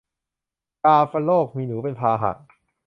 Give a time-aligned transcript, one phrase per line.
[0.85, 2.31] กาฬโรค มีหนูเป็นพาหะ